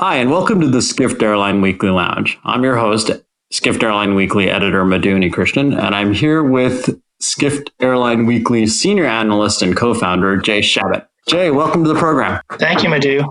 [0.00, 2.38] Hi, and welcome to the Skift Airline Weekly Lounge.
[2.44, 3.10] I'm your host,
[3.50, 9.60] Skift Airline Weekly editor Madhu Unnikrishnan, and I'm here with Skift Airline Weekly senior analyst
[9.60, 11.06] and co-founder Jay Shabat.
[11.28, 12.40] Jay, welcome to the program.
[12.52, 13.30] Thank you, Madhu.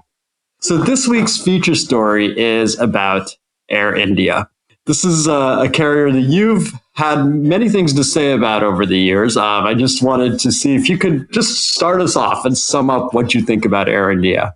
[0.62, 3.36] So this week's feature story is about
[3.72, 4.48] Air India.
[4.86, 9.00] This is a, a carrier that you've had many things to say about over the
[9.00, 9.38] years.
[9.38, 12.92] Um, I just wanted to see if you could just start us off and sum
[12.92, 14.54] up what you think about Air India.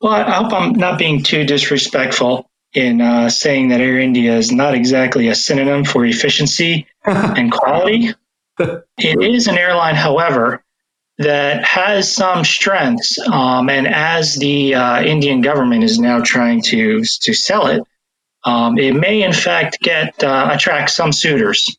[0.00, 4.52] Well, I hope I'm not being too disrespectful in uh, saying that Air India is
[4.52, 8.14] not exactly a synonym for efficiency and quality.
[8.58, 10.62] it is an airline, however,
[11.18, 13.18] that has some strengths.
[13.18, 17.82] Um, and as the uh, Indian government is now trying to to sell it,
[18.44, 21.76] um, it may in fact get uh, attract some suitors.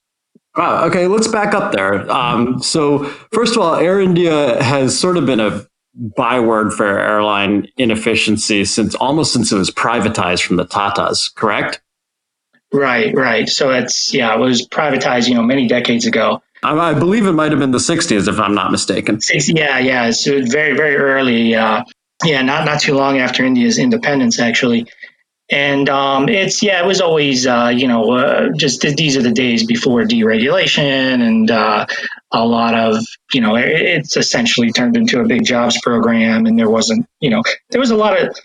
[0.55, 0.85] Wow.
[0.85, 2.11] Okay, let's back up there.
[2.11, 7.67] Um, so, first of all, Air India has sort of been a byword for airline
[7.77, 11.81] inefficiency since almost since it was privatized from the Tatas, correct?
[12.73, 13.49] Right, right.
[13.49, 16.41] So it's yeah, it was privatized, you know, many decades ago.
[16.63, 19.19] I, I believe it might have been the '60s, if I'm not mistaken.
[19.19, 20.07] 60, yeah, yeah.
[20.07, 21.55] It's very, very early.
[21.55, 21.83] Uh,
[22.23, 24.87] yeah, not not too long after India's independence, actually.
[25.49, 29.31] And um, it's yeah, it was always uh, you know uh, just these are the
[29.31, 31.87] days before deregulation and uh,
[32.33, 36.69] a lot of you know it's essentially turned into a big jobs program, and there
[36.69, 38.35] wasn't you know there was a lot of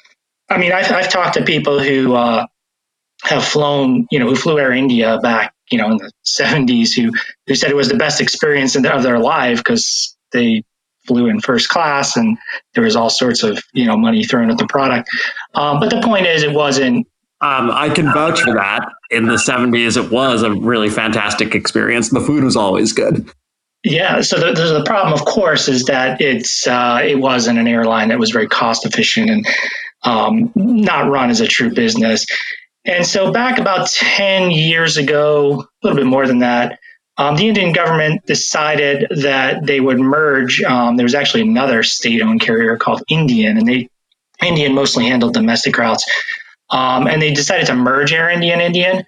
[0.48, 2.46] I mean I've, I've talked to people who uh,
[3.22, 7.12] have flown you know who flew Air India back you know in the 70s who
[7.46, 10.62] who said it was the best experience of their life because they
[11.06, 12.36] flew in first class and
[12.74, 15.08] there was all sorts of you know money thrown at the product
[15.54, 17.06] um, but the point is it wasn't
[17.42, 18.88] um, I can vouch for that.
[19.10, 22.08] In the 70s, it was a really fantastic experience.
[22.08, 23.30] The food was always good.
[23.88, 24.20] Yeah.
[24.22, 28.18] So the, the problem, of course, is that it's uh, it wasn't an airline that
[28.18, 29.46] was very cost efficient and
[30.02, 32.26] um, not run as a true business.
[32.84, 36.80] And so back about 10 years ago, a little bit more than that,
[37.16, 40.64] um, the Indian government decided that they would merge.
[40.64, 43.88] Um, there was actually another state-owned carrier called Indian, and they
[44.44, 46.04] Indian mostly handled domestic routes,
[46.70, 49.04] um, and they decided to merge Air India and Indian.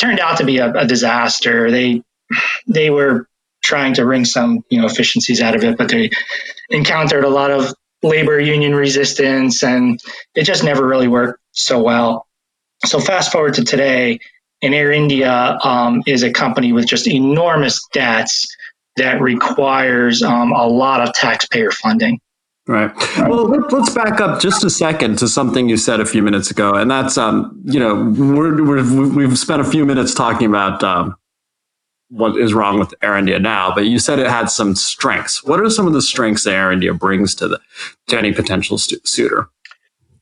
[0.00, 1.70] Turned out to be a, a disaster.
[1.70, 2.02] They
[2.66, 3.28] they were
[3.66, 6.10] trying to wring some you know efficiencies out of it, but they
[6.70, 10.00] encountered a lot of labor union resistance, and
[10.34, 12.26] it just never really worked so well.
[12.84, 14.20] So fast forward to today,
[14.62, 18.46] and Air India um, is a company with just enormous debts
[18.96, 22.20] that requires um, a lot of taxpayer funding.
[22.68, 22.90] Right.
[23.18, 26.74] Well, let's back up just a second to something you said a few minutes ago,
[26.74, 31.14] and that's um, you know, we're, we're we've spent a few minutes talking about um,
[32.08, 35.42] what is wrong with Air India now, but you said it had some strengths.
[35.44, 37.60] What are some of the strengths that Air India brings to the
[38.08, 39.48] to any potential stu- suitor?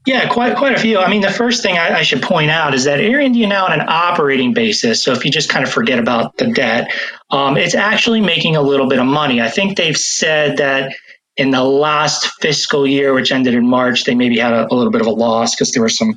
[0.06, 0.98] Yeah, quite quite a few.
[0.98, 3.64] I mean, the first thing I, I, should point out is that Air India now
[3.64, 5.02] on an operating basis.
[5.02, 6.92] So if you just kind of forget about the debt,
[7.30, 9.40] um, it's actually making a little bit of money.
[9.40, 10.94] I think they've said that
[11.36, 14.92] in the last fiscal year, which ended in March, they maybe had a, a little
[14.92, 16.14] bit of a loss because there were some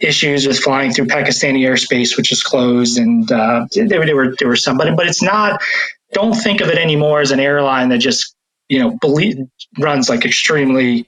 [0.00, 4.48] issues with flying through Pakistani airspace, which is closed, and uh, there, there were there
[4.48, 5.62] were some, but but it's not.
[6.12, 8.34] Don't think of it anymore as an airline that just
[8.68, 9.38] you know believe,
[9.78, 11.06] runs like extremely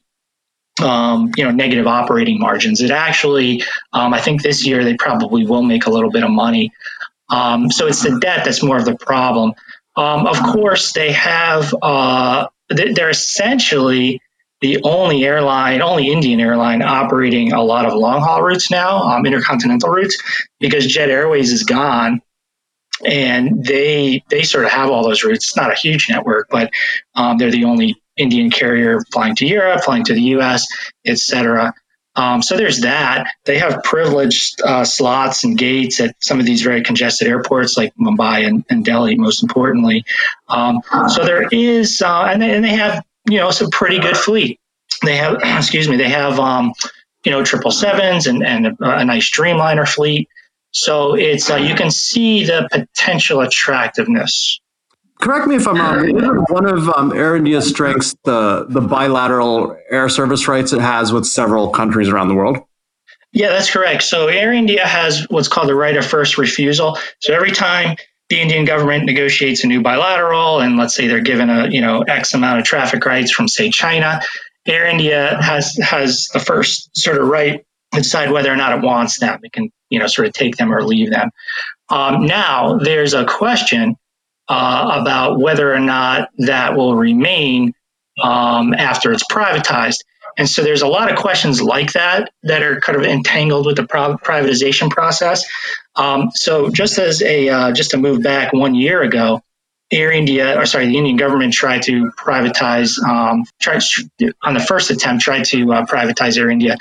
[0.80, 2.80] um, you know, negative operating margins.
[2.80, 6.30] It actually, um, I think this year they probably will make a little bit of
[6.30, 6.72] money.
[7.28, 9.54] Um, so it's the debt that's more of the problem.
[9.96, 14.22] Um, of course, they have, uh, they're essentially
[14.62, 19.26] the only airline, only Indian airline operating a lot of long haul routes now, um,
[19.26, 20.16] intercontinental routes,
[20.60, 22.22] because Jet Airways is gone
[23.04, 25.50] and they they sort of have all those routes.
[25.50, 26.70] It's not a huge network, but
[27.14, 30.66] um, they're the only Indian carrier flying to Europe, flying to the U.S.,
[31.04, 31.74] etc.
[32.14, 33.26] Um, so there's that.
[33.46, 37.94] They have privileged uh, slots and gates at some of these very congested airports like
[37.96, 40.04] Mumbai and, and Delhi, most importantly.
[40.48, 44.16] Um, so there is, uh, and, they, and they have you know some pretty good
[44.16, 44.60] fleet.
[45.04, 46.72] They have, excuse me, they have um,
[47.24, 50.28] you know triple sevens and and a, a nice Dreamliner fleet.
[50.70, 54.60] So it's uh, you can see the potential attractiveness
[55.22, 56.44] correct me if I'm wrong.
[56.48, 61.24] One of um, Air India's strengths, the the bilateral air service rights it has with
[61.24, 62.58] several countries around the world.
[63.32, 64.02] Yeah, that's correct.
[64.02, 66.98] So Air India has what's called the right of first refusal.
[67.20, 67.96] So every time
[68.32, 72.00] the Indian government negotiates a new bilateral, and let's say they're given a you know
[72.00, 74.22] X amount of traffic rights from say China,
[74.66, 77.62] Air India has has the first sort of right
[77.92, 79.38] to decide whether or not it wants them.
[79.42, 81.30] It can you know sort of take them or leave them.
[81.90, 83.96] Um, now there's a question
[84.48, 87.74] uh, about whether or not that will remain
[88.22, 89.98] um, after it's privatized.
[90.38, 93.76] And so there's a lot of questions like that that are kind of entangled with
[93.76, 95.44] the privatization process.
[95.96, 99.42] Um, so just as a uh, just to move back one year ago,
[99.90, 103.82] Air India, or sorry, the Indian government tried to privatize, um, tried
[104.42, 106.76] on the first attempt, tried to uh, privatize Air India.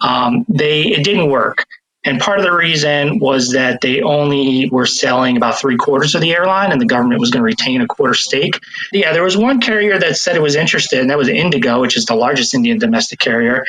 [0.00, 1.66] Um, they it didn't work.
[2.06, 6.20] And part of the reason was that they only were selling about three quarters of
[6.20, 8.60] the airline and the government was going to retain a quarter stake.
[8.92, 11.96] Yeah, there was one carrier that said it was interested, and that was Indigo, which
[11.96, 13.64] is the largest Indian domestic carrier.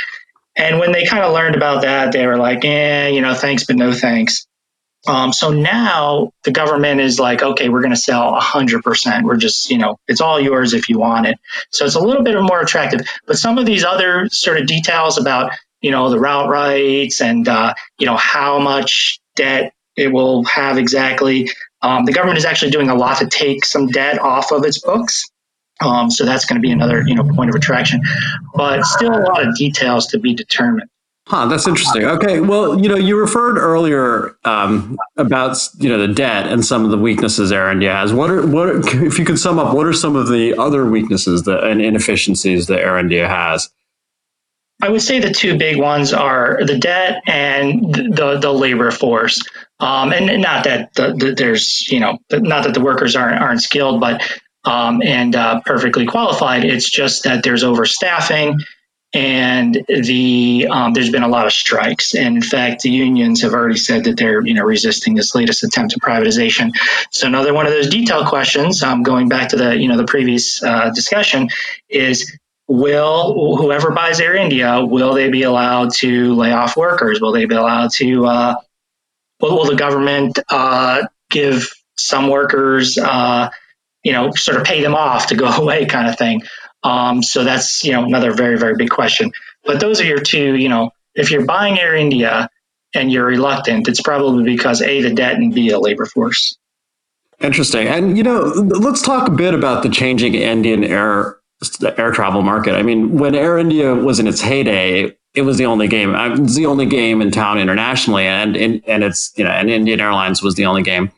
[0.55, 3.65] And when they kind of learned about that, they were like, eh, you know, thanks,
[3.65, 4.45] but no thanks.
[5.07, 9.23] Um, so now the government is like, okay, we're going to sell 100%.
[9.23, 11.39] We're just, you know, it's all yours if you want it.
[11.71, 13.01] So it's a little bit more attractive.
[13.25, 15.51] But some of these other sort of details about
[15.81, 20.77] you know, the route rights and, uh, you know, how much debt it will have
[20.77, 21.49] exactly.
[21.81, 24.79] Um, the government is actually doing a lot to take some debt off of its
[24.79, 25.23] books.
[25.81, 28.01] Um, so that's going to be another, you know, point of attraction,
[28.55, 30.89] but still a lot of details to be determined.
[31.27, 32.05] Huh, that's interesting.
[32.05, 36.85] Okay, well, you know, you referred earlier um, about you know the debt and some
[36.85, 38.13] of the weaknesses India has.
[38.13, 39.75] What are what are, if you could sum up?
[39.75, 43.69] What are some of the other weaknesses that, and inefficiencies that India has?
[44.81, 49.41] I would say the two big ones are the debt and the the labor force.
[49.79, 53.61] Um, and not that the, the, there's you know not that the workers aren't aren't
[53.61, 54.21] skilled, but
[54.65, 56.63] um, and uh, perfectly qualified.
[56.63, 58.59] It's just that there's overstaffing,
[59.13, 62.13] and the um, there's been a lot of strikes.
[62.13, 65.63] And in fact, the unions have already said that they're you know resisting this latest
[65.63, 66.71] attempt at privatization.
[67.11, 70.05] So another one of those detail questions, um, going back to the you know the
[70.05, 71.49] previous uh, discussion,
[71.89, 72.37] is
[72.67, 77.21] will whoever buys Air India will they be allowed to lay off workers?
[77.21, 78.25] Will they be allowed to?
[78.25, 78.55] Uh,
[79.39, 83.49] will, will, the government uh, give some workers, uh,
[84.03, 86.41] you know, sort of pay them off to go away, kind of thing?
[86.83, 89.31] Um, so that's you know another very very big question.
[89.65, 90.55] But those are your two.
[90.55, 92.49] You know, if you're buying Air India
[92.93, 96.57] and you're reluctant, it's probably because a the debt and b a labor force.
[97.39, 97.87] Interesting.
[97.87, 101.37] And you know, let's talk a bit about the changing Indian air
[101.97, 102.75] air travel market.
[102.75, 106.15] I mean, when Air India was in its heyday, it was the only game.
[106.15, 109.51] Uh, it was the only game in town internationally, and and, and it's you know,
[109.51, 111.11] and Indian Airlines was the only game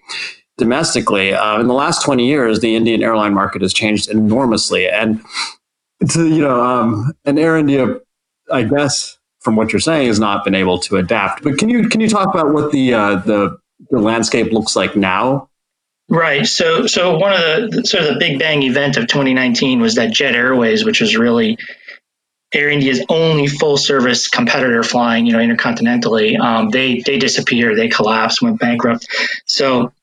[0.57, 1.33] domestically.
[1.33, 5.21] Uh, in the last twenty years, the Indian airline market has changed enormously, and
[6.09, 8.00] to you know, um, and Air India,
[8.51, 11.44] I guess, from what you're saying, has not been able to adapt.
[11.44, 13.57] But can you can you talk about what the uh, the
[13.89, 15.49] the landscape looks like now
[16.09, 16.45] Right.
[16.45, 20.11] So, so one of the sort of the big bang event of 2019 was that
[20.11, 21.57] Jet Airways, which was really
[22.51, 26.39] Air India's only full service competitor flying, you know, intercontinentally.
[26.39, 27.77] Um, they they disappeared.
[27.77, 29.07] They collapsed, went bankrupt.
[29.45, 29.94] So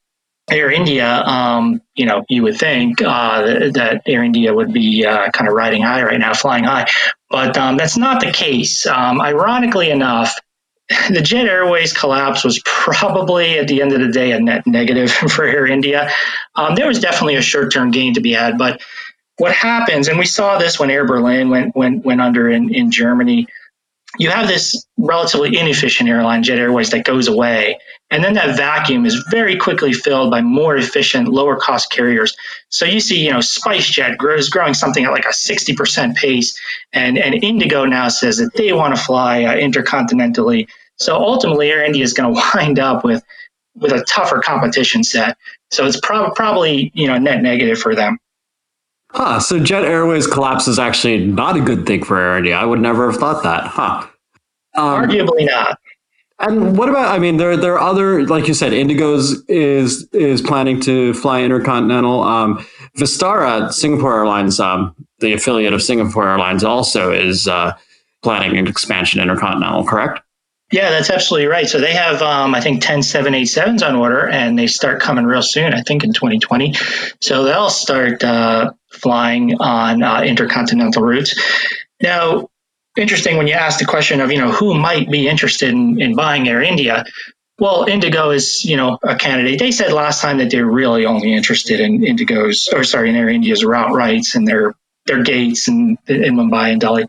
[0.49, 3.43] Air India, um, you know, you would think uh,
[3.73, 6.87] that Air India would be uh, kind of riding high right now, flying high,
[7.29, 8.87] but um, that's not the case.
[8.87, 10.39] Um, ironically enough,
[11.11, 15.11] the Jet Airways collapse was probably at the end of the day a net negative
[15.33, 16.11] for Air India.
[16.55, 18.81] Um, there was definitely a short term gain to be had, but
[19.39, 22.91] what happens, and we saw this when Air Berlin went went went under in, in
[22.91, 23.47] Germany,
[24.19, 27.79] you have this relatively inefficient airline, Jet Airways, that goes away.
[28.11, 32.37] And then that vacuum is very quickly filled by more efficient, lower cost carriers.
[32.69, 36.59] So you see, you know, SpiceJet grows growing something at like a 60% pace.
[36.93, 40.69] And, and Indigo now says that they want to fly uh, intercontinentally.
[40.97, 43.25] So ultimately, Air India is going to wind up with,
[43.75, 45.37] with a tougher competition set.
[45.73, 48.19] So it's prob- probably, you know, net negative for them.
[49.17, 49.41] Huh.
[49.41, 52.55] So Jet Airways collapse is actually not a good thing for Air India.
[52.55, 53.67] I would never have thought that.
[53.67, 54.07] Huh.
[54.77, 55.79] Um, Arguably not.
[56.39, 57.15] And what about?
[57.15, 61.43] I mean, there there are other, like you said, Indigo's is is planning to fly
[61.43, 62.23] intercontinental.
[62.25, 62.59] Um,
[62.99, 67.73] Vistara, Singapore Airlines, um, the affiliate of Singapore Airlines, also is uh,
[68.23, 69.87] planning an expansion intercontinental.
[69.87, 70.21] Correct?
[70.73, 71.69] Yeah, that's absolutely right.
[71.69, 75.43] So they have, um, I think, 10 787s on order, and they start coming real
[75.43, 76.75] soon, I think in 2020.
[77.21, 81.41] So they'll start uh, flying on uh, intercontinental routes.
[82.03, 82.49] Now,
[82.97, 86.17] interesting when you ask the question of, you know, who might be interested in, in
[86.17, 87.05] buying Air India.
[87.59, 89.61] Well, Indigo is, you know, a candidate.
[89.61, 93.29] They said last time that they're really only interested in Indigo's, or sorry, in Air
[93.29, 94.75] India's route rights and their
[95.07, 97.05] their gates in, in Mumbai and Delhi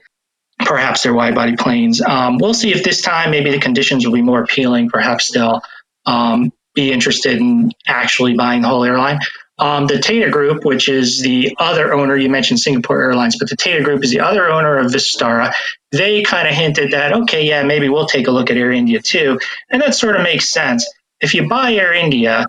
[0.67, 2.01] perhaps their wide body planes.
[2.01, 4.89] Um, we'll see if this time maybe the conditions will be more appealing.
[4.89, 5.61] Perhaps they'll
[6.05, 9.19] um, be interested in actually buying the whole airline.
[9.59, 13.55] Um, the Tata Group, which is the other owner, you mentioned Singapore Airlines, but the
[13.55, 15.51] Tata Group is the other owner of Vistara.
[15.91, 19.01] They kind of hinted that, okay, yeah, maybe we'll take a look at Air India
[19.01, 19.39] too.
[19.71, 20.87] And that sort of makes sense.
[21.19, 22.45] If you buy Air India,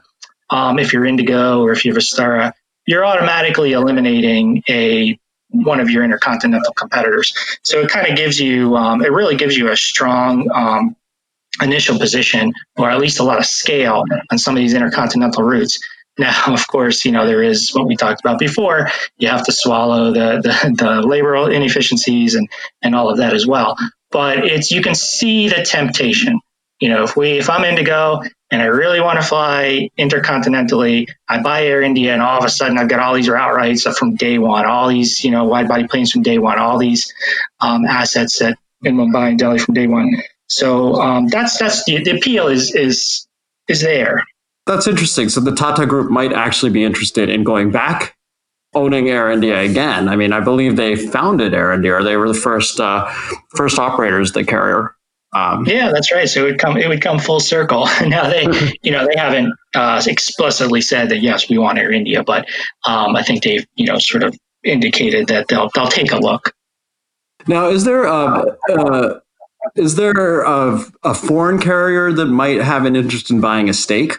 [0.51, 2.53] um, if you're Indigo or if you're Vistara,
[2.87, 5.19] you're automatically eliminating a
[5.51, 7.35] one of your intercontinental competitors.
[7.63, 10.97] So it kind of gives you, um, it really gives you a strong um,
[11.63, 15.79] initial position, or at least a lot of scale on some of these intercontinental routes.
[16.19, 18.89] Now, of course, you know there is what we talked about before.
[19.19, 22.49] You have to swallow the the, the labor inefficiencies and
[22.83, 23.77] and all of that as well.
[24.11, 26.41] But it's you can see the temptation.
[26.81, 31.43] You know, if we if I'm Indigo and I really want to fly intercontinentally, I
[31.43, 34.15] buy Air India, and all of a sudden I've got all these route rights from
[34.15, 37.13] day one, all these you know wide body planes from day one, all these
[37.61, 40.23] um, assets that in Mumbai and Delhi from day one.
[40.47, 43.27] So um, that's that's the, the appeal is is
[43.69, 44.25] is there.
[44.67, 45.29] That's interesting.
[45.29, 48.17] So the Tata Group might actually be interested in going back,
[48.75, 50.09] owning Air India again.
[50.09, 52.03] I mean, I believe they founded Air India.
[52.03, 53.11] They were the first uh,
[53.57, 54.95] first operators, the carrier.
[55.33, 56.29] Um, yeah, that's right.
[56.29, 57.87] So it would come it would come full circle.
[58.07, 58.47] now they,
[58.83, 62.49] you know, they haven't uh, explicitly said that yes, we want Air India, but
[62.87, 66.55] um, I think they've you know sort of indicated that they'll they'll take a look.
[67.47, 69.21] Now, is there a, uh,
[69.75, 74.19] is there a, a foreign carrier that might have an interest in buying a stake?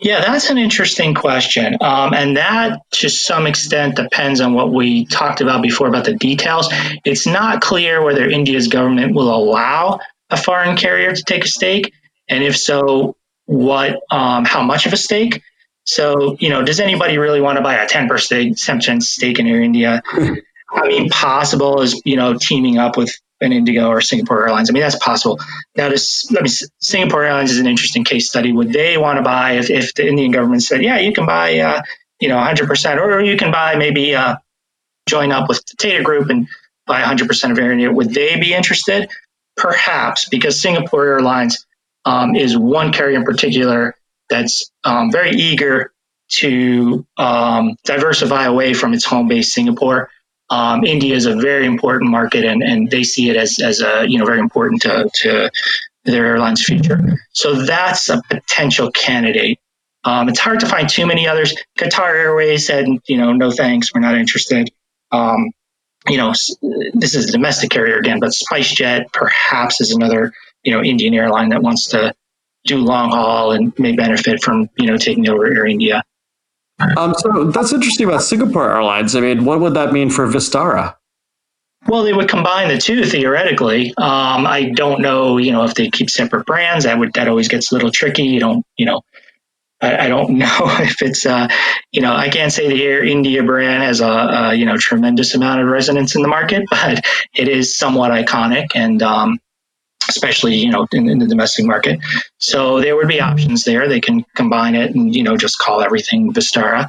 [0.00, 1.78] Yeah, that's an interesting question.
[1.80, 6.14] Um, and that, to some extent, depends on what we talked about before about the
[6.14, 6.68] details.
[7.04, 10.00] It's not clear whether India's government will allow
[10.34, 11.92] a foreign carrier to take a stake.
[12.28, 15.42] And if so, what, um, how much of a stake?
[15.84, 20.02] So, you know, does anybody really want to buy a 10% stake in Air India?
[20.70, 24.70] I mean, possible is, you know, teaming up with an Indigo or Singapore Airlines.
[24.70, 25.38] I mean, that's possible.
[25.76, 26.48] Now, this, let me,
[26.80, 28.52] Singapore Airlines is an interesting case study.
[28.52, 31.58] Would they want to buy if, if the Indian government said, yeah, you can buy,
[31.58, 31.82] uh,
[32.18, 34.36] you know, 100%, or you can buy maybe uh,
[35.06, 36.48] join up with the Tata Group and
[36.86, 37.92] buy 100% of Air India?
[37.92, 39.10] Would they be interested?
[39.56, 41.66] Perhaps, because Singapore Airlines
[42.04, 43.94] um, is one carrier in particular
[44.28, 45.92] that's um, very eager
[46.28, 50.10] to um, diversify away from its home base, Singapore.
[50.50, 54.06] Um, India is a very important market, and, and they see it as, as a
[54.08, 55.50] you know very important to, to
[56.04, 57.00] their airline's future.
[57.32, 59.58] So that's a potential candidate.
[60.04, 61.54] Um, it's hard to find too many others.
[61.78, 64.70] Qatar Airways said, you know, no thanks, we're not interested.
[65.10, 65.50] Um,
[66.08, 66.32] you know,
[66.92, 70.32] this is a domestic carrier again, but SpiceJet perhaps is another,
[70.62, 72.14] you know, Indian airline that wants to
[72.64, 76.02] do long haul and may benefit from, you know, taking over Air India.
[76.96, 79.14] Um, so that's interesting about Singapore Airlines.
[79.14, 80.96] I mean, what would that mean for Vistara?
[81.86, 83.90] Well, they would combine the two theoretically.
[83.96, 86.86] Um, I don't know, you know, if they keep separate brands.
[86.86, 88.24] That would that always gets a little tricky.
[88.24, 89.02] You don't, you know,
[89.84, 91.48] I, don't know if it's, uh,
[91.92, 95.34] you know, I can't say the Air India brand has a, a, you know tremendous
[95.34, 99.38] amount of resonance in the market, but it is somewhat iconic, and um,
[100.08, 102.00] especially you know in, in, the domestic market.
[102.38, 103.88] So there would be options there.
[103.88, 106.88] They can combine it and you know just call everything Vistara,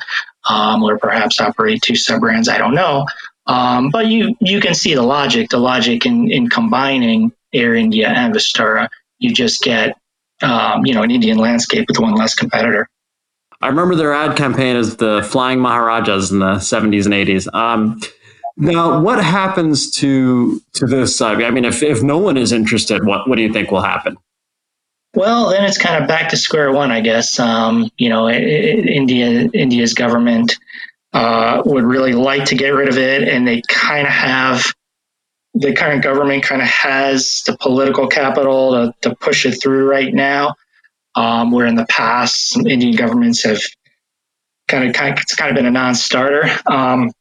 [0.50, 2.50] um, or perhaps operate two sub brands.
[2.50, 3.06] I don't know,
[3.48, 5.50] um, but you you can see the logic.
[5.50, 9.98] The logic in in combining Air India and Vistara, you just get
[10.42, 12.88] um, you know an Indian landscape with one less competitor.
[13.62, 17.54] I remember their ad campaign as the Flying Maharajas in the 70s and 80s.
[17.54, 18.00] Um,
[18.58, 21.22] now, what happens to to this?
[21.22, 24.18] I mean, if, if no one is interested, what what do you think will happen?
[25.14, 27.40] Well, then it's kind of back to square one, I guess.
[27.40, 30.58] Um, you know, India India's government
[31.14, 34.74] uh, would really like to get rid of it, and they kind of have
[35.56, 40.14] the current government kind of has the political capital to, to push it through right
[40.14, 40.56] now.
[41.16, 43.62] Um, where in the past, some Indian governments have
[44.68, 46.50] kind of, kind of it's kind of been a non-starter.
[46.66, 47.12] Um,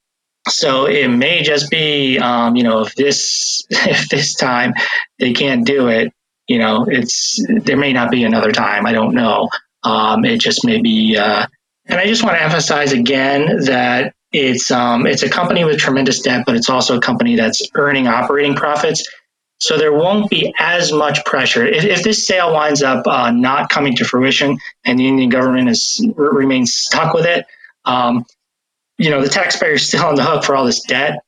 [0.49, 4.75] so it may just be, um, you know, if this if this time
[5.21, 6.13] they can't do it,
[6.49, 8.85] you know, it's there may not be another time.
[8.85, 9.49] I don't know.
[9.85, 11.17] Um, it just may be.
[11.17, 11.47] Uh,
[11.87, 16.21] and I just want to emphasize again that it's um, it's a company with tremendous
[16.21, 19.09] debt, but it's also a company that's earning operating profits.
[19.59, 23.71] So there won't be as much pressure if, if this sale winds up uh, not
[23.71, 27.47] coming to fruition and the Indian government is remains stuck with it.
[27.85, 28.27] Um,
[28.99, 31.21] you know, the taxpayer is still on the hook for all this debt,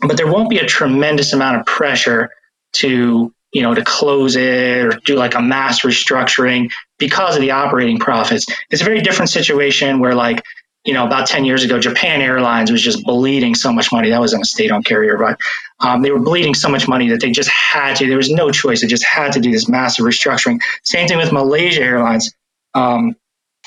[0.00, 2.30] but there won't be a tremendous amount of pressure
[2.72, 7.52] to, you know, to close it or do like a mass restructuring because of the
[7.52, 8.46] operating profits.
[8.68, 10.42] It's a very different situation where like,
[10.84, 14.10] you know, about 10 years ago, Japan Airlines was just bleeding so much money.
[14.10, 15.38] That wasn't a state owned carrier, but
[15.78, 18.50] um, they were bleeding so much money that they just had to, there was no
[18.50, 18.80] choice.
[18.80, 20.60] They just had to do this massive restructuring.
[20.82, 22.34] Same thing with Malaysia Airlines.
[22.74, 23.14] Um,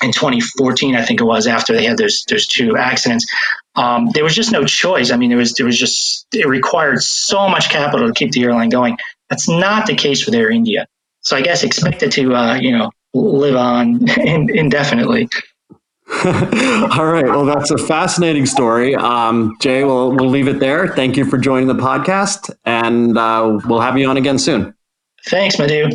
[0.02, 3.26] in 2014, I think it was after they had those those two accidents.
[3.76, 5.10] Um, there was just no choice.
[5.10, 8.42] I mean, there was there was just it required so much capital to keep the
[8.42, 8.98] airline going.
[9.30, 10.86] That's not the case with Air India.
[11.22, 15.28] So I guess expect it to uh, you know live on in, indefinitely.
[16.96, 17.26] All right.
[17.26, 18.94] Well, that's a fascinating story.
[18.94, 20.88] Um, Jay, we'll, we'll leave it there.
[20.88, 24.74] Thank you for joining the podcast, and uh, we'll have you on again soon.
[25.26, 25.90] Thanks, Madhu.